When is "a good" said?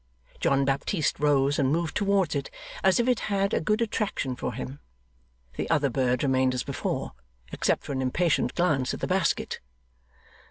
3.53-3.83